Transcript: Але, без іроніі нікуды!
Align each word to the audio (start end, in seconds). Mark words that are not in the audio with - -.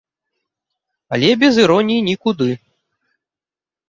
Але, 1.17 1.29
без 1.43 1.59
іроніі 1.65 2.05
нікуды! 2.09 2.47